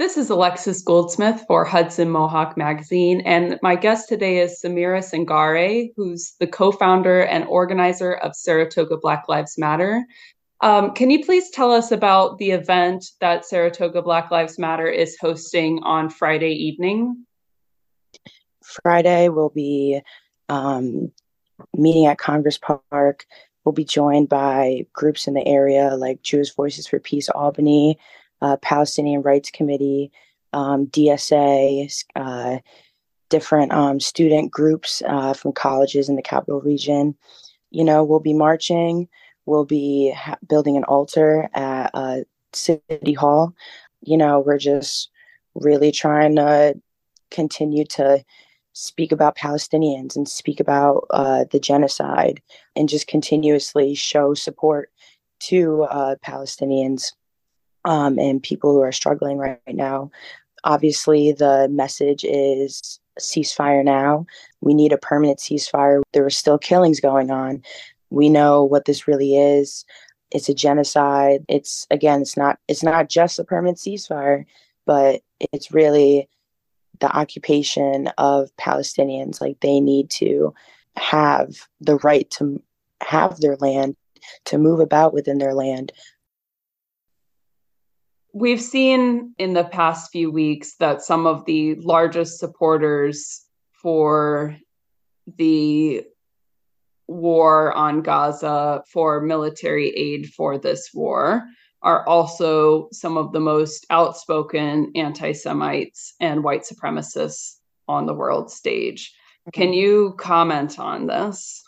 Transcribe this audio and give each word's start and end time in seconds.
This 0.00 0.16
is 0.16 0.30
Alexis 0.30 0.80
Goldsmith 0.80 1.44
for 1.46 1.62
Hudson 1.62 2.08
Mohawk 2.08 2.56
Magazine, 2.56 3.20
and 3.26 3.58
my 3.60 3.76
guest 3.76 4.08
today 4.08 4.38
is 4.38 4.58
Samira 4.58 5.04
Sangare, 5.04 5.92
who's 5.94 6.36
the 6.40 6.46
co 6.46 6.72
founder 6.72 7.20
and 7.20 7.44
organizer 7.44 8.14
of 8.14 8.34
Saratoga 8.34 8.96
Black 8.96 9.28
Lives 9.28 9.58
Matter. 9.58 10.06
Um, 10.62 10.94
can 10.94 11.10
you 11.10 11.22
please 11.22 11.50
tell 11.50 11.70
us 11.70 11.92
about 11.92 12.38
the 12.38 12.52
event 12.52 13.10
that 13.20 13.44
Saratoga 13.44 14.00
Black 14.00 14.30
Lives 14.30 14.58
Matter 14.58 14.88
is 14.88 15.18
hosting 15.20 15.80
on 15.82 16.08
Friday 16.08 16.52
evening? 16.52 17.26
Friday, 18.64 19.28
we'll 19.28 19.50
be 19.50 20.00
um, 20.48 21.12
meeting 21.74 22.06
at 22.06 22.16
Congress 22.16 22.58
Park. 22.58 23.26
We'll 23.66 23.74
be 23.74 23.84
joined 23.84 24.30
by 24.30 24.86
groups 24.94 25.26
in 25.26 25.34
the 25.34 25.46
area 25.46 25.94
like 25.94 26.22
Jewish 26.22 26.54
Voices 26.54 26.86
for 26.86 26.98
Peace 26.98 27.28
Albany, 27.28 27.98
uh, 28.42 28.56
Palestinian 28.58 29.22
Rights 29.22 29.50
Committee, 29.50 30.10
um, 30.52 30.86
DSA, 30.88 32.04
uh, 32.16 32.58
different 33.28 33.72
um, 33.72 34.00
student 34.00 34.50
groups 34.50 35.02
uh, 35.06 35.32
from 35.32 35.52
colleges 35.52 36.08
in 36.08 36.16
the 36.16 36.22
capital 36.22 36.60
region. 36.60 37.16
You 37.70 37.84
know, 37.84 38.04
we'll 38.04 38.20
be 38.20 38.34
marching. 38.34 39.08
We'll 39.46 39.64
be 39.64 40.10
ha- 40.10 40.38
building 40.48 40.76
an 40.76 40.84
altar 40.84 41.48
at 41.54 41.90
uh, 41.94 42.18
City 42.52 43.12
Hall. 43.14 43.54
You 44.02 44.16
know, 44.16 44.40
we're 44.40 44.58
just 44.58 45.10
really 45.54 45.92
trying 45.92 46.36
to 46.36 46.80
continue 47.30 47.84
to 47.84 48.24
speak 48.72 49.12
about 49.12 49.36
Palestinians 49.36 50.16
and 50.16 50.28
speak 50.28 50.60
about 50.60 51.06
uh, 51.10 51.44
the 51.50 51.60
genocide 51.60 52.40
and 52.76 52.88
just 52.88 53.06
continuously 53.06 53.94
show 53.94 54.34
support 54.34 54.90
to 55.40 55.82
uh, 55.84 56.14
Palestinians 56.24 57.12
um, 57.84 58.18
and 58.18 58.42
people 58.42 58.72
who 58.72 58.80
are 58.80 58.92
struggling 58.92 59.38
right, 59.38 59.60
right 59.66 59.76
now. 59.76 60.10
Obviously, 60.64 61.32
the 61.32 61.68
message 61.70 62.24
is 62.24 63.00
ceasefire 63.18 63.84
now. 63.84 64.26
We 64.60 64.74
need 64.74 64.92
a 64.92 64.98
permanent 64.98 65.38
ceasefire. 65.38 66.02
There 66.12 66.24
are 66.24 66.30
still 66.30 66.58
killings 66.58 67.00
going 67.00 67.30
on. 67.30 67.62
We 68.10 68.28
know 68.28 68.64
what 68.64 68.84
this 68.84 69.08
really 69.08 69.36
is. 69.36 69.84
It's 70.30 70.48
a 70.48 70.54
genocide. 70.54 71.44
It's 71.48 71.86
again, 71.90 72.22
it's 72.22 72.36
not 72.36 72.58
it's 72.68 72.82
not 72.82 73.08
just 73.08 73.38
a 73.38 73.44
permanent 73.44 73.78
ceasefire, 73.78 74.44
but 74.86 75.22
it's 75.52 75.72
really 75.72 76.28
the 77.00 77.16
occupation 77.16 78.08
of 78.18 78.54
Palestinians. 78.56 79.40
Like 79.40 79.58
they 79.60 79.80
need 79.80 80.10
to 80.10 80.54
have 80.96 81.68
the 81.80 81.96
right 81.96 82.30
to 82.32 82.62
have 83.00 83.40
their 83.40 83.56
land, 83.56 83.96
to 84.44 84.58
move 84.58 84.80
about 84.80 85.14
within 85.14 85.38
their 85.38 85.54
land, 85.54 85.92
We've 88.32 88.60
seen 88.60 89.34
in 89.38 89.54
the 89.54 89.64
past 89.64 90.12
few 90.12 90.30
weeks 90.30 90.76
that 90.76 91.02
some 91.02 91.26
of 91.26 91.44
the 91.46 91.74
largest 91.76 92.38
supporters 92.38 93.44
for 93.72 94.56
the 95.36 96.04
war 97.08 97.72
on 97.72 98.02
Gaza, 98.02 98.84
for 98.92 99.20
military 99.20 99.90
aid 99.90 100.32
for 100.32 100.58
this 100.58 100.90
war, 100.94 101.44
are 101.82 102.06
also 102.06 102.88
some 102.92 103.16
of 103.16 103.32
the 103.32 103.40
most 103.40 103.86
outspoken 103.90 104.92
anti 104.94 105.32
Semites 105.32 106.14
and 106.20 106.44
white 106.44 106.62
supremacists 106.62 107.56
on 107.88 108.06
the 108.06 108.14
world 108.14 108.50
stage. 108.50 109.12
Can 109.52 109.72
you 109.72 110.14
comment 110.18 110.78
on 110.78 111.06
this? 111.06 111.64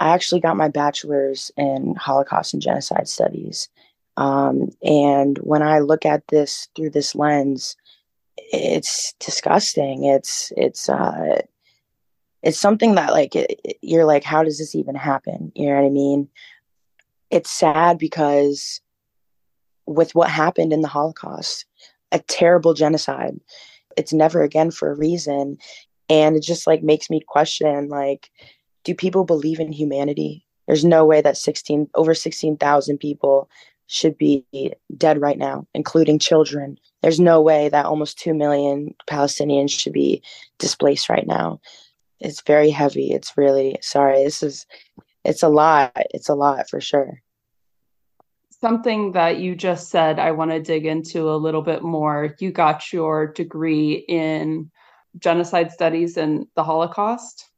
I 0.00 0.10
actually 0.10 0.40
got 0.40 0.56
my 0.56 0.68
bachelor's 0.68 1.50
in 1.56 1.94
Holocaust 1.94 2.52
and 2.52 2.62
Genocide 2.62 3.08
Studies. 3.08 3.68
Um, 4.18 4.70
and 4.82 5.38
when 5.38 5.62
I 5.62 5.78
look 5.78 6.04
at 6.04 6.26
this 6.26 6.68
through 6.74 6.90
this 6.90 7.14
lens, 7.14 7.76
it's 8.36 9.14
disgusting. 9.20 10.04
It's 10.04 10.52
it's 10.56 10.88
uh, 10.88 11.42
it's 12.42 12.58
something 12.58 12.96
that 12.96 13.12
like 13.12 13.36
it, 13.36 13.78
you're 13.80 14.04
like, 14.04 14.24
how 14.24 14.42
does 14.42 14.58
this 14.58 14.74
even 14.74 14.96
happen? 14.96 15.52
You 15.54 15.68
know 15.68 15.76
what 15.76 15.86
I 15.86 15.90
mean? 15.90 16.28
It's 17.30 17.50
sad 17.50 17.96
because 17.96 18.80
with 19.86 20.16
what 20.16 20.30
happened 20.30 20.72
in 20.72 20.80
the 20.80 20.88
Holocaust, 20.88 21.64
a 22.10 22.18
terrible 22.18 22.74
genocide. 22.74 23.38
It's 23.96 24.12
never 24.12 24.42
again 24.42 24.72
for 24.72 24.90
a 24.90 24.96
reason, 24.96 25.58
and 26.08 26.34
it 26.34 26.42
just 26.42 26.66
like 26.66 26.82
makes 26.82 27.08
me 27.08 27.20
question 27.20 27.88
like, 27.88 28.30
do 28.82 28.96
people 28.96 29.24
believe 29.24 29.60
in 29.60 29.70
humanity? 29.70 30.44
There's 30.66 30.84
no 30.84 31.06
way 31.06 31.20
that 31.20 31.36
16 31.36 31.88
over 31.94 32.14
16,000 32.14 32.98
people 32.98 33.48
should 33.88 34.16
be 34.18 34.44
dead 34.96 35.20
right 35.20 35.38
now, 35.38 35.66
including 35.74 36.18
children. 36.18 36.78
There's 37.02 37.18
no 37.18 37.40
way 37.40 37.70
that 37.70 37.86
almost 37.86 38.18
2 38.18 38.34
million 38.34 38.94
Palestinians 39.08 39.70
should 39.70 39.94
be 39.94 40.22
displaced 40.58 41.08
right 41.08 41.26
now. 41.26 41.60
It's 42.20 42.42
very 42.42 42.70
heavy. 42.70 43.12
It's 43.12 43.36
really 43.36 43.78
sorry. 43.80 44.22
This 44.22 44.42
is 44.42 44.66
it's 45.24 45.42
a 45.42 45.48
lot. 45.48 45.92
It's 46.10 46.28
a 46.28 46.34
lot 46.34 46.68
for 46.68 46.80
sure. 46.80 47.22
Something 48.50 49.12
that 49.12 49.38
you 49.38 49.54
just 49.54 49.88
said, 49.88 50.18
I 50.18 50.32
want 50.32 50.50
to 50.50 50.60
dig 50.60 50.84
into 50.84 51.30
a 51.30 51.36
little 51.36 51.62
bit 51.62 51.82
more. 51.82 52.34
You 52.40 52.50
got 52.50 52.92
your 52.92 53.28
degree 53.28 54.04
in 54.08 54.70
genocide 55.18 55.70
studies 55.72 56.16
and 56.16 56.46
the 56.56 56.64
Holocaust. 56.64 57.48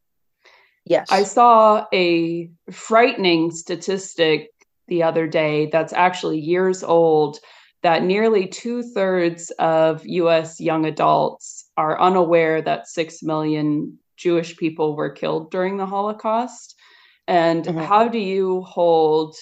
Yes. 0.84 1.08
I 1.10 1.24
saw 1.24 1.86
a 1.92 2.50
frightening 2.70 3.50
statistic 3.50 4.50
the 4.90 5.02
other 5.04 5.26
day 5.26 5.70
that's 5.72 5.94
actually 5.94 6.38
years 6.38 6.82
old 6.82 7.38
that 7.82 8.02
nearly 8.02 8.46
two 8.46 8.82
thirds 8.82 9.50
of 9.52 10.04
US 10.04 10.60
young 10.60 10.84
adults 10.84 11.70
are 11.76 11.98
unaware 11.98 12.60
that 12.60 12.88
6 12.88 13.22
million 13.22 13.98
Jewish 14.18 14.56
people 14.58 14.94
were 14.94 15.08
killed 15.08 15.50
during 15.50 15.78
the 15.78 15.86
Holocaust. 15.86 16.76
And 17.26 17.64
mm-hmm. 17.64 17.78
how 17.78 18.08
do 18.08 18.18
you 18.18 18.60
hold 18.62 19.34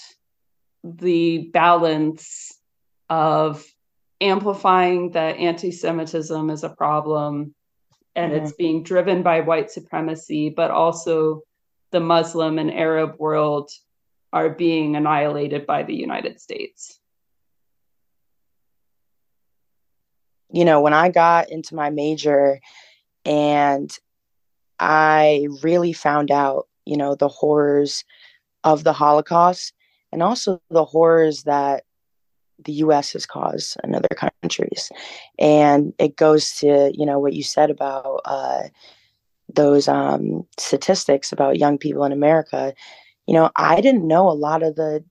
the 0.84 1.50
balance 1.52 2.54
of 3.10 3.64
amplifying 4.20 5.10
that 5.12 5.36
anti 5.38 5.72
Semitism 5.72 6.50
is 6.50 6.62
a 6.62 6.68
problem 6.68 7.54
and 8.14 8.32
mm-hmm. 8.32 8.44
it's 8.44 8.52
being 8.52 8.84
driven 8.84 9.22
by 9.22 9.40
white 9.40 9.70
supremacy, 9.70 10.50
but 10.50 10.70
also 10.70 11.42
the 11.90 12.00
Muslim 12.00 12.58
and 12.58 12.70
Arab 12.70 13.16
world 13.18 13.70
are 14.32 14.50
being 14.50 14.96
annihilated 14.96 15.66
by 15.66 15.82
the 15.82 15.94
United 15.94 16.40
States. 16.40 17.00
You 20.50 20.64
know, 20.64 20.80
when 20.80 20.94
I 20.94 21.10
got 21.10 21.50
into 21.50 21.74
my 21.74 21.90
major 21.90 22.60
and 23.24 23.96
I 24.78 25.48
really 25.62 25.92
found 25.92 26.30
out, 26.30 26.68
you 26.86 26.96
know, 26.96 27.14
the 27.14 27.28
horrors 27.28 28.04
of 28.64 28.84
the 28.84 28.92
Holocaust 28.92 29.72
and 30.12 30.22
also 30.22 30.60
the 30.70 30.84
horrors 30.84 31.42
that 31.44 31.84
the 32.64 32.72
US 32.74 33.12
has 33.12 33.26
caused 33.26 33.76
in 33.84 33.94
other 33.94 34.08
countries. 34.42 34.90
And 35.38 35.92
it 35.98 36.16
goes 36.16 36.54
to, 36.56 36.90
you 36.94 37.06
know, 37.06 37.18
what 37.18 37.34
you 37.34 37.42
said 37.42 37.70
about 37.70 38.20
uh, 38.24 38.62
those 39.52 39.88
um, 39.88 40.46
statistics 40.58 41.32
about 41.32 41.58
young 41.58 41.78
people 41.78 42.04
in 42.04 42.12
America 42.12 42.74
you 43.28 43.34
know, 43.34 43.50
I 43.56 43.82
didn't 43.82 44.08
know 44.08 44.30
a 44.30 44.32
lot 44.32 44.62
of 44.62 44.74
the 44.74 45.04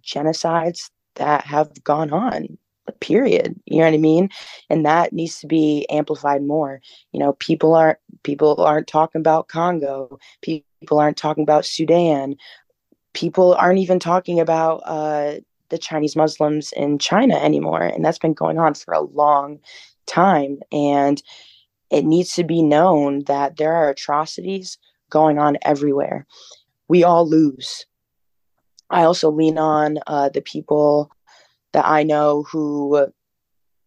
genocides 0.00 0.90
that 1.16 1.44
have 1.44 1.82
gone 1.82 2.12
on 2.12 2.56
period. 3.00 3.58
You 3.66 3.78
know 3.78 3.84
what 3.84 3.94
i 3.94 3.98
mean? 3.98 4.28
And 4.70 4.86
that 4.86 5.12
needs 5.12 5.40
to 5.40 5.46
be 5.46 5.86
amplified 5.90 6.42
more. 6.42 6.80
You 7.12 7.20
know 7.20 7.32
people 7.34 7.74
aren't 7.74 7.98
people 8.22 8.60
aren't 8.60 8.86
talking 8.86 9.20
about 9.20 9.48
congo. 9.48 10.18
People 10.40 11.00
aren't 11.00 11.16
talking 11.16 11.42
about 11.42 11.66
sudan. 11.66 12.36
People 13.12 13.54
aren't 13.54 13.80
even 13.80 13.98
talking 13.98 14.38
about 14.38 14.82
uh, 14.84 15.40
the 15.70 15.78
chinese 15.78 16.14
muslims 16.14 16.72
in 16.72 16.98
china 16.98 17.36
anymore. 17.36 17.82
And 17.82 18.04
that's 18.04 18.18
been 18.18 18.34
going 18.34 18.58
on 18.58 18.74
for 18.74 18.94
a 18.94 19.00
long 19.00 19.58
time. 20.06 20.60
And 20.70 21.20
it 21.90 22.04
needs 22.04 22.34
to 22.34 22.44
be 22.44 22.62
known 22.62 23.24
that 23.24 23.56
there 23.56 23.72
are 23.72 23.90
atrocities 23.90 24.78
going 25.10 25.38
on 25.38 25.56
everywhere 25.62 26.26
we 26.94 27.02
all 27.02 27.28
lose. 27.28 27.86
I 28.88 29.02
also 29.02 29.28
lean 29.28 29.58
on 29.58 29.98
uh, 30.06 30.28
the 30.28 30.42
people 30.42 31.10
that 31.72 31.84
I 31.84 32.04
know 32.04 32.44
who 32.44 33.08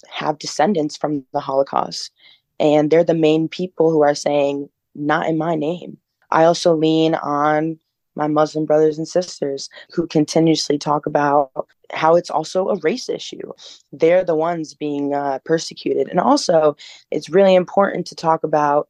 have 0.09 0.39
descendants 0.39 0.97
from 0.97 1.25
the 1.31 1.39
Holocaust, 1.39 2.11
and 2.59 2.91
they're 2.91 3.05
the 3.05 3.13
main 3.13 3.47
people 3.47 3.91
who 3.91 4.03
are 4.03 4.13
saying, 4.13 4.67
not 4.93 5.25
in 5.25 5.37
my 5.37 5.55
name. 5.55 5.97
I 6.31 6.43
also 6.43 6.75
lean 6.75 7.15
on 7.15 7.79
my 8.15 8.27
Muslim 8.27 8.65
brothers 8.65 8.97
and 8.97 9.07
sisters 9.07 9.69
who 9.93 10.05
continuously 10.05 10.77
talk 10.77 11.05
about 11.05 11.51
how 11.93 12.17
it's 12.17 12.29
also 12.29 12.67
a 12.67 12.79
race 12.79 13.07
issue. 13.07 13.53
They're 13.93 14.25
the 14.25 14.35
ones 14.35 14.73
being 14.73 15.13
uh, 15.13 15.39
persecuted. 15.45 16.09
And 16.09 16.19
also, 16.19 16.75
it's 17.09 17.29
really 17.29 17.55
important 17.55 18.05
to 18.07 18.15
talk 18.15 18.43
about 18.43 18.89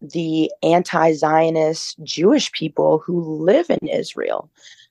the 0.00 0.50
anti 0.62 1.12
Zionist 1.12 2.02
Jewish 2.02 2.52
people 2.52 2.98
who 2.98 3.20
live 3.42 3.70
in 3.70 3.88
Israel. 3.88 4.50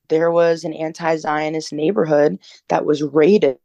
There 0.10 0.31
was 0.31 0.63
an 0.63 0.74
anti 0.74 1.16
Zionist 1.18 1.74
neighborhood 1.74 2.40
that 2.69 2.86
was 2.86 3.02
raided 3.02 3.57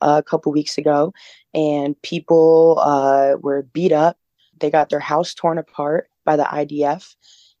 a 0.00 0.22
couple 0.22 0.52
weeks 0.52 0.78
ago, 0.78 1.12
and 1.54 2.00
people 2.02 2.78
uh, 2.80 3.36
were 3.40 3.62
beat 3.62 3.92
up. 3.92 4.16
They 4.58 4.70
got 4.70 4.90
their 4.90 5.00
house 5.00 5.34
torn 5.34 5.58
apart 5.58 6.08
by 6.24 6.36
the 6.36 6.44
IDF. 6.44 7.16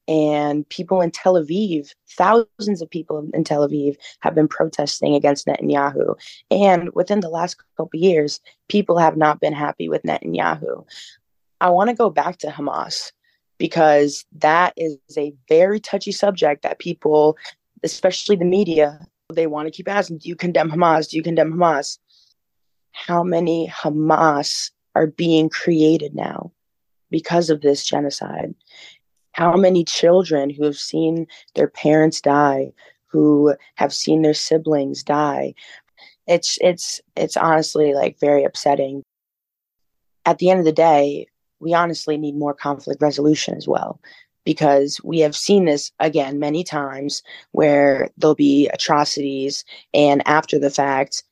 And 0.08 0.68
people 0.68 1.00
in 1.02 1.12
Tel 1.12 1.34
Aviv, 1.34 1.94
thousands 2.08 2.82
of 2.82 2.90
people 2.90 3.30
in 3.32 3.44
Tel 3.44 3.66
Aviv 3.68 3.96
have 4.20 4.34
been 4.34 4.48
protesting 4.48 5.14
against 5.14 5.46
Netanyahu. 5.46 6.16
And 6.50 6.90
within 6.94 7.20
the 7.20 7.28
last 7.28 7.56
couple 7.76 8.00
years, 8.00 8.40
people 8.68 8.98
have 8.98 9.16
not 9.16 9.40
been 9.40 9.52
happy 9.52 9.88
with 9.88 10.02
Netanyahu. 10.02 10.84
I 11.60 11.70
want 11.70 11.90
to 11.90 11.96
go 11.96 12.10
back 12.10 12.38
to 12.38 12.48
Hamas 12.48 13.12
because 13.58 14.24
that 14.38 14.72
is 14.76 14.98
a 15.16 15.34
very 15.48 15.80
touchy 15.80 16.12
subject 16.12 16.62
that 16.62 16.78
people, 16.78 17.36
especially 17.82 18.36
the 18.36 18.44
media, 18.44 18.98
they 19.32 19.46
want 19.46 19.66
to 19.66 19.72
keep 19.72 19.88
asking, 19.88 20.18
do 20.18 20.28
you 20.28 20.36
condemn 20.36 20.70
Hamas? 20.70 21.10
Do 21.10 21.16
you 21.16 21.22
condemn 21.22 21.52
Hamas? 21.52 21.98
How 22.92 23.22
many 23.22 23.68
Hamas 23.68 24.70
are 24.94 25.06
being 25.06 25.48
created 25.48 26.14
now 26.14 26.52
because 27.10 27.50
of 27.50 27.60
this 27.60 27.84
genocide? 27.84 28.54
How 29.32 29.56
many 29.56 29.84
children 29.84 30.50
who 30.50 30.64
have 30.64 30.78
seen 30.78 31.26
their 31.54 31.68
parents 31.68 32.20
die, 32.20 32.72
who 33.06 33.54
have 33.76 33.92
seen 33.92 34.22
their 34.22 34.34
siblings 34.34 35.02
die? 35.02 35.54
It's 36.26 36.58
it's 36.60 37.00
it's 37.16 37.36
honestly 37.36 37.94
like 37.94 38.18
very 38.18 38.44
upsetting. 38.44 39.02
At 40.26 40.38
the 40.38 40.50
end 40.50 40.60
of 40.60 40.66
the 40.66 40.72
day, 40.72 41.26
we 41.60 41.74
honestly 41.74 42.16
need 42.16 42.36
more 42.36 42.54
conflict 42.54 43.02
resolution 43.02 43.56
as 43.56 43.68
well 43.68 44.00
because 44.44 45.00
we 45.04 45.20
have 45.20 45.36
seen 45.36 45.66
this 45.66 45.92
again 46.00 46.38
many 46.38 46.64
times 46.64 47.22
where 47.52 48.08
there'll 48.16 48.34
be 48.34 48.68
atrocities 48.68 49.64
and 49.92 50.26
after 50.26 50.58
the 50.58 50.70
fact 50.70 51.22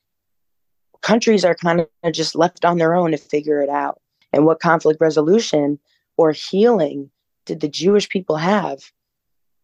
countries 1.00 1.44
are 1.44 1.54
kind 1.54 1.80
of 1.80 2.12
just 2.12 2.34
left 2.34 2.64
on 2.64 2.78
their 2.78 2.94
own 2.94 3.12
to 3.12 3.16
figure 3.16 3.62
it 3.62 3.70
out. 3.70 4.00
And 4.32 4.44
what 4.44 4.60
conflict 4.60 5.00
resolution 5.00 5.78
or 6.16 6.32
healing 6.32 7.10
did 7.46 7.60
the 7.60 7.68
jewish 7.68 8.08
people 8.08 8.36
have 8.36 8.80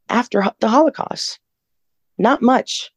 after 0.09 0.45
the 0.61 0.69
holocaust? 0.69 1.39
Not 2.17 2.41
much. 2.41 2.91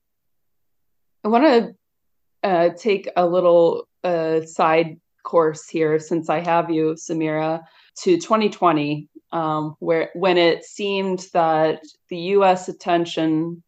I 1.23 1.27
want 1.29 1.43
to 1.43 2.47
uh, 2.47 2.69
take 2.77 3.09
a 3.15 3.25
little 3.25 3.87
uh, 4.03 4.41
side 4.41 4.99
course 5.33 5.67
here 5.67 5.99
since 5.99 6.29
i 6.29 6.39
have 6.39 6.69
you 6.69 6.95
samira 6.95 7.61
to 8.01 8.17
2020 8.17 9.09
um, 9.31 9.75
where 9.79 10.09
when 10.13 10.37
it 10.37 10.63
seemed 10.63 11.27
that 11.33 11.81
the 12.09 12.17
U.S. 12.17 12.69
attention 12.69 13.63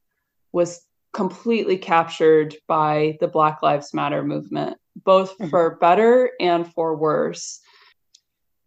was 0.51 0.85
completely 1.13 1.77
captured 1.77 2.55
by 2.67 3.17
the 3.19 3.27
Black 3.27 3.61
Lives 3.61 3.93
Matter 3.93 4.23
movement, 4.23 4.77
both 4.95 5.33
mm-hmm. 5.33 5.49
for 5.49 5.77
better 5.77 6.31
and 6.39 6.71
for 6.73 6.95
worse. 6.95 7.59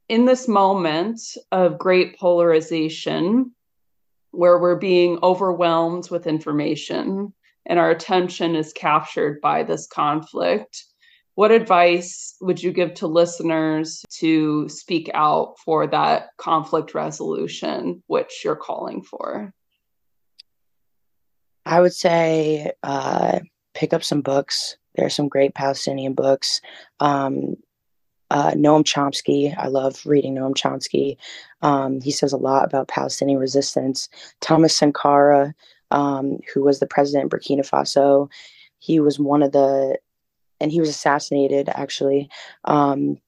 In 0.09 0.27
this 0.27 0.49
moment 0.49 1.21
of 1.51 1.79
great 1.79 2.19
polarization, 2.19 3.53
where 4.33 4.59
we're 4.59 4.77
being 4.77 5.19
overwhelmed 5.23 6.11
with 6.11 6.27
information 6.27 7.33
and 7.67 7.79
our 7.79 7.91
attention 7.91 8.57
is 8.57 8.73
captured 8.73 9.41
by 9.41 9.63
this 9.63 9.87
conflict, 9.87 10.85
what 11.35 11.51
advice 11.51 12.37
would 12.41 12.63
you 12.63 12.73
give 12.73 12.95
to 12.95 13.07
listeners 13.07 14.05
to 14.19 14.69
speak 14.69 15.11
out 15.15 15.55
for 15.65 15.87
that 15.87 16.29
conflict 16.37 16.95
resolution, 16.95 18.03
which 18.07 18.43
you're 18.45 18.57
calling 18.57 19.03
for? 19.03 19.53
I 21.65 21.81
would 21.81 21.95
say 21.95 22.73
uh, 22.83 23.41
pick 23.75 23.93
up 23.93 24.05
some 24.05 24.21
books. 24.21 24.77
There 24.95 25.07
are 25.07 25.11
some 25.11 25.29
great 25.29 25.55
Palestinian 25.55 26.13
books. 26.13 26.61
Um, 27.01 27.57
uh, 28.31 28.53
Noam 28.53 28.83
Chomsky, 28.83 29.55
I 29.57 29.69
love 29.69 30.05
reading 30.07 30.35
Noam 30.35 30.55
Chomsky. 30.55 31.17
Um, 31.61 32.01
he 32.01 32.11
says 32.11 32.33
a 32.33 32.39
lot 32.39 32.65
about 32.65 32.89
Palestinian 32.89 33.39
resistance. 33.39 34.09
Thomas 34.41 34.77
Sankara, 34.77 35.55
um, 35.91 36.39
who 36.53 36.63
was 36.63 36.81
the 36.81 36.87
president 36.87 37.33
of 37.33 37.39
Burkina 37.39 37.61
Faso, 37.61 38.31
he 38.79 39.01
was 39.01 39.19
one 39.19 39.43
of 39.43 39.53
the 39.53 39.99
and 40.63 40.73
he 40.73 40.81
was 40.81 40.89
assassinated 40.89 41.69
actually. 41.69 42.31
Um, 42.65 43.19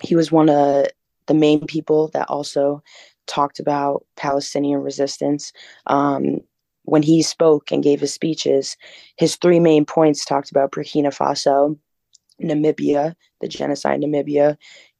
he 0.00 0.16
was 0.16 0.32
one 0.32 0.48
of 0.48 0.86
the 1.26 1.34
main 1.34 1.66
people 1.66 2.08
that 2.08 2.28
also 2.30 2.82
talked 3.26 3.58
about 3.60 4.04
Palestinian 4.16 4.80
resistance. 4.80 5.52
Um, 5.86 6.40
when 6.84 7.02
he 7.02 7.22
spoke 7.22 7.72
and 7.72 7.82
gave 7.82 8.00
his 8.00 8.12
speeches, 8.12 8.76
his 9.16 9.36
three 9.36 9.60
main 9.60 9.84
points 9.84 10.24
talked 10.24 10.50
about 10.50 10.70
Burkina 10.70 11.08
Faso, 11.08 11.78
Namibia, 12.42 13.14
the 13.40 13.48
genocide 13.48 14.02
in 14.02 14.10
Namibia, 14.10 14.56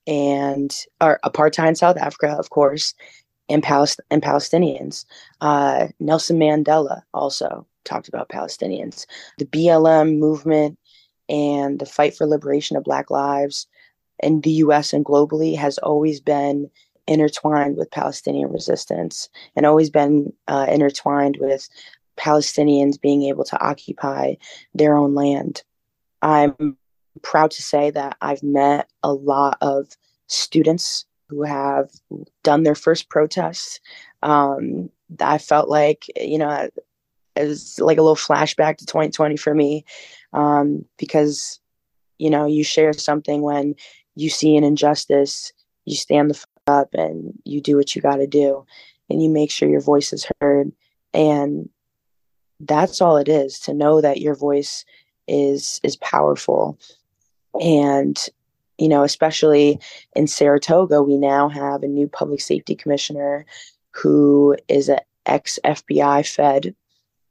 and 0.06 0.74
or 1.00 1.18
apartheid 1.24 1.68
in 1.68 1.74
South 1.74 1.98
Africa, 1.98 2.34
of 2.38 2.50
course, 2.50 2.94
and, 3.48 3.62
Palest- 3.62 4.00
and 4.10 4.22
Palestinians. 4.22 5.04
Uh, 5.40 5.88
Nelson 6.00 6.38
Mandela 6.38 7.02
also 7.12 7.66
talked 7.84 8.08
about 8.08 8.30
Palestinians. 8.30 9.06
The 9.38 9.46
BLM 9.46 10.18
movement 10.18 10.78
and 11.28 11.78
the 11.78 11.86
fight 11.86 12.16
for 12.16 12.26
liberation 12.26 12.76
of 12.76 12.84
Black 12.84 13.10
lives 13.10 13.66
in 14.22 14.40
the 14.42 14.50
US 14.50 14.92
and 14.92 15.04
globally 15.04 15.56
has 15.56 15.78
always 15.78 16.20
been 16.20 16.70
intertwined 17.06 17.76
with 17.76 17.90
Palestinian 17.90 18.50
resistance 18.50 19.28
and 19.56 19.66
always 19.66 19.90
been 19.90 20.32
uh, 20.48 20.66
intertwined 20.68 21.36
with 21.40 21.68
Palestinians 22.16 23.00
being 23.00 23.24
able 23.24 23.44
to 23.44 23.60
occupy 23.60 24.34
their 24.74 24.96
own 24.96 25.14
land. 25.14 25.62
I'm 26.22 26.76
proud 27.22 27.50
to 27.52 27.62
say 27.62 27.90
that 27.90 28.16
I've 28.20 28.42
met 28.42 28.88
a 29.02 29.12
lot 29.12 29.58
of 29.60 29.88
students 30.28 31.04
who 31.28 31.42
have 31.42 31.90
done 32.42 32.62
their 32.62 32.74
first 32.74 33.08
protests. 33.08 33.80
Um, 34.22 34.90
I 35.20 35.38
felt 35.38 35.68
like, 35.68 36.06
you 36.16 36.38
know, 36.38 36.68
it 37.36 37.46
was 37.46 37.78
like 37.80 37.98
a 37.98 38.02
little 38.02 38.16
flashback 38.16 38.76
to 38.76 38.86
2020 38.86 39.36
for 39.36 39.54
me 39.54 39.84
um, 40.32 40.84
because 40.98 41.60
you 42.18 42.30
know 42.30 42.46
you 42.46 42.64
share 42.64 42.92
something 42.92 43.42
when 43.42 43.74
you 44.16 44.30
see 44.30 44.56
an 44.56 44.64
injustice 44.64 45.52
you 45.84 45.96
stand 45.96 46.30
the 46.30 46.34
f- 46.34 46.46
up 46.66 46.94
and 46.94 47.32
you 47.44 47.60
do 47.60 47.76
what 47.76 47.94
you 47.94 48.02
got 48.02 48.16
to 48.16 48.26
do 48.26 48.64
and 49.10 49.22
you 49.22 49.28
make 49.28 49.50
sure 49.50 49.68
your 49.68 49.80
voice 49.80 50.12
is 50.12 50.26
heard. 50.40 50.72
And 51.12 51.68
that's 52.60 53.00
all 53.00 53.16
it 53.16 53.28
is 53.28 53.58
to 53.60 53.74
know 53.74 54.00
that 54.00 54.20
your 54.20 54.34
voice 54.34 54.84
is 55.28 55.80
is 55.82 55.96
powerful. 55.96 56.78
And 57.60 58.18
you 58.78 58.88
know 58.88 59.04
especially 59.04 59.78
in 60.16 60.26
saratoga 60.26 61.00
we 61.00 61.16
now 61.16 61.48
have 61.48 61.84
a 61.84 61.86
new 61.86 62.08
public 62.08 62.40
safety 62.40 62.74
commissioner 62.74 63.46
who 63.92 64.56
is 64.66 64.88
an 64.88 64.98
ex 65.26 65.60
fbi 65.64 66.28
fed 66.28 66.74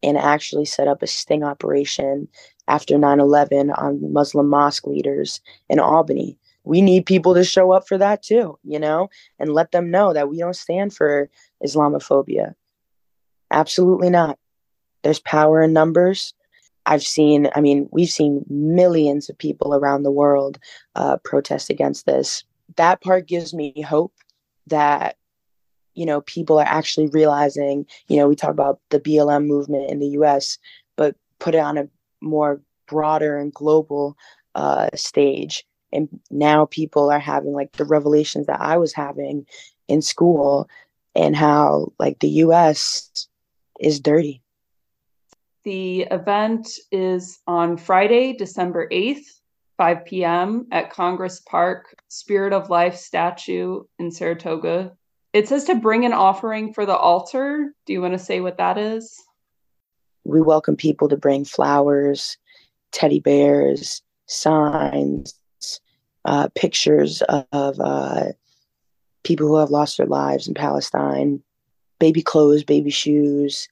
and 0.04 0.18
actually 0.18 0.66
set 0.66 0.88
up 0.88 1.02
a 1.02 1.08
sting 1.08 1.44
operation 1.44 2.28
after 2.68 2.98
9 2.98 3.20
11 3.20 3.72
on 3.72 4.14
Muslim 4.14 4.50
mosque 4.50 4.86
leaders 4.86 5.42
in 5.70 5.80
Albany. 5.80 6.38
We 6.66 6.82
need 6.82 7.06
people 7.06 7.34
to 7.34 7.44
show 7.44 7.72
up 7.72 7.88
for 7.88 7.98
that 7.98 8.24
too, 8.24 8.58
you 8.64 8.80
know, 8.80 9.10
and 9.40 9.54
let 9.54 9.72
them 9.72 9.92
know 9.92 10.14
that 10.14 10.30
we 10.30 10.38
don't 10.38 10.56
stand 10.56 10.94
for 10.94 11.30
Islamophobia. 11.66 12.56
Absolutely 13.52 14.10
not. 14.10 14.40
There's 15.04 15.20
power 15.20 15.62
in 15.62 15.74
numbers. 15.74 16.34
I've 16.86 17.04
seen, 17.04 17.50
I 17.56 17.62
mean, 17.62 17.88
we've 17.92 18.10
seen 18.10 18.46
millions 18.50 19.30
of 19.30 19.38
people 19.38 19.74
around 19.76 20.04
the 20.04 20.12
world 20.12 20.60
uh, 20.96 21.18
protest 21.24 21.70
against 21.70 22.06
this. 22.06 22.44
That 22.76 23.02
part 23.02 23.28
gives 23.28 23.54
me 23.54 23.82
hope 23.82 24.14
that 24.68 25.18
you 25.96 26.06
know 26.06 26.22
people 26.22 26.60
are 26.60 26.68
actually 26.68 27.08
realizing 27.08 27.86
you 28.08 28.18
know 28.18 28.28
we 28.28 28.36
talk 28.36 28.52
about 28.52 28.80
the 28.90 29.00
blm 29.00 29.46
movement 29.46 29.90
in 29.90 30.00
the 30.00 30.08
us 30.08 30.58
but 30.96 31.16
put 31.40 31.56
it 31.56 31.60
on 31.60 31.78
a 31.78 31.88
more 32.22 32.62
broader 32.88 33.38
and 33.38 33.54
global 33.54 34.18
uh, 34.56 34.90
stage. 34.96 35.66
And 35.92 36.08
now 36.32 36.66
people 36.66 37.12
are 37.12 37.20
having 37.20 37.54
like 37.54 37.72
the 37.74 37.86
revelations 37.86 38.48
that 38.48 38.60
i 38.60 38.78
was 38.78 38.94
having 38.94 39.46
in 39.88 40.02
school 40.02 40.68
and 41.16 41.36
how 41.36 41.92
like 42.00 42.20
the 42.20 42.30
us 42.30 43.28
is 43.80 44.00
dirty. 44.00 44.42
The 45.64 46.02
event 46.02 46.68
is 46.92 47.40
on 47.48 47.78
friday 47.78 48.34
december 48.34 48.90
8th 48.90 49.40
5 49.78 50.06
p.m 50.06 50.68
at 50.72 50.90
congress 50.90 51.40
park 51.40 51.96
spirit 52.10 52.54
of 52.54 52.70
life 52.70 52.96
statue 52.96 53.84
in 53.98 54.12
saratoga 54.12 54.92
it 55.34 55.48
says 55.48 55.64
to 55.66 55.76
bring 55.76 56.06
an 56.06 56.14
offering 56.14 56.74
for 56.74 56.86
the 56.86 56.96
altar. 56.96 57.74
Do 57.86 57.94
you 57.94 58.02
want 58.02 58.14
to 58.14 58.20
say 58.20 58.40
what 58.40 58.58
that 58.58 58.78
is? 58.78 59.20
We 60.24 60.42
welcome 60.42 60.76
people 60.76 61.10
to 61.10 61.18
bring 61.18 61.44
flowers, 61.44 62.38
teddy 62.92 63.20
bears, 63.20 64.04
signs, 64.28 65.40
uh, 66.24 66.50
pictures 66.56 67.22
of 67.24 67.80
uh, 67.80 68.26
people 69.24 69.48
who 69.48 69.58
have 69.58 69.72
lost 69.72 69.98
their 69.98 70.08
lives 70.08 70.48
in 70.48 70.54
Palestine, 70.54 71.42
baby 72.00 72.22
clothes, 72.22 72.64
baby 72.64 72.92
shoes. 72.92 73.68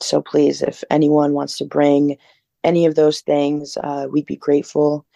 So 0.00 0.20
please, 0.20 0.62
if 0.62 0.84
anyone 0.90 1.32
wants 1.32 1.56
to 1.58 1.64
bring 1.64 2.18
any 2.62 2.84
of 2.84 2.96
those 2.96 3.22
things, 3.22 3.78
uh, 3.82 4.08
we'd 4.10 4.26
be 4.26 4.36
grateful. 4.36 5.06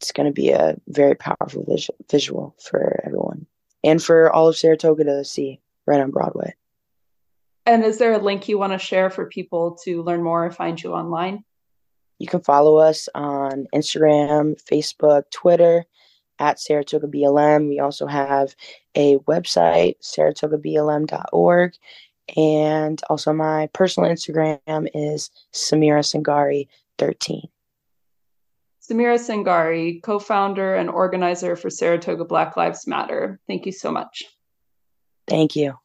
it's 0.00 0.12
going 0.12 0.26
to 0.26 0.32
be 0.32 0.50
a 0.50 0.76
very 0.88 1.14
powerful 1.14 1.64
visual, 1.68 1.96
visual 2.10 2.56
for 2.58 3.00
everyone 3.04 3.43
and 3.84 4.02
for 4.02 4.32
all 4.32 4.48
of 4.48 4.56
Saratoga 4.56 5.04
to 5.04 5.24
see 5.24 5.60
right 5.86 6.00
on 6.00 6.10
Broadway. 6.10 6.54
And 7.66 7.84
is 7.84 7.98
there 7.98 8.12
a 8.12 8.18
link 8.18 8.48
you 8.48 8.58
want 8.58 8.72
to 8.72 8.78
share 8.78 9.10
for 9.10 9.26
people 9.26 9.78
to 9.84 10.02
learn 10.02 10.22
more 10.22 10.46
or 10.46 10.50
find 10.50 10.82
you 10.82 10.92
online? 10.92 11.44
You 12.18 12.26
can 12.26 12.40
follow 12.40 12.76
us 12.78 13.08
on 13.14 13.66
Instagram, 13.74 14.60
Facebook, 14.62 15.30
Twitter 15.30 15.84
at 16.38 16.60
Saratoga 16.60 17.06
BLM. 17.06 17.68
We 17.68 17.80
also 17.80 18.06
have 18.06 18.54
a 18.94 19.16
website, 19.18 19.96
saratogablm.org. 20.02 21.74
And 22.36 23.02
also 23.10 23.32
my 23.32 23.68
personal 23.72 24.10
Instagram 24.10 24.88
is 24.94 25.30
Samira 25.52 26.00
Sangare 26.00 26.68
13. 26.98 27.48
Samira 28.84 29.18
Sangare, 29.18 30.02
co 30.02 30.18
founder 30.18 30.74
and 30.74 30.90
organizer 30.90 31.56
for 31.56 31.70
Saratoga 31.70 32.24
Black 32.24 32.56
Lives 32.56 32.86
Matter. 32.86 33.40
Thank 33.46 33.64
you 33.66 33.72
so 33.72 33.90
much. 33.90 34.24
Thank 35.26 35.56
you. 35.56 35.78